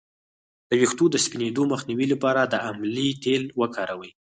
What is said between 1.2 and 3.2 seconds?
سپینیدو مخنیوي لپاره د املې